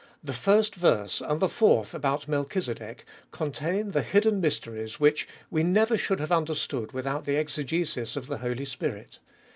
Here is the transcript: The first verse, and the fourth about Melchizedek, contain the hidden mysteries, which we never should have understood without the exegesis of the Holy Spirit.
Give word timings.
The 0.23 0.33
first 0.33 0.73
verse, 0.73 1.21
and 1.21 1.39
the 1.39 1.47
fourth 1.47 1.93
about 1.93 2.27
Melchizedek, 2.27 3.05
contain 3.31 3.91
the 3.91 4.01
hidden 4.01 4.41
mysteries, 4.41 4.99
which 4.99 5.27
we 5.51 5.61
never 5.61 5.95
should 5.95 6.19
have 6.19 6.31
understood 6.31 6.91
without 6.91 7.25
the 7.25 7.35
exegesis 7.35 8.15
of 8.15 8.25
the 8.25 8.39
Holy 8.39 8.65
Spirit. 8.65 9.19